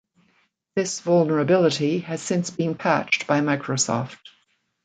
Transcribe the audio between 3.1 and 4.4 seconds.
by Microsoft.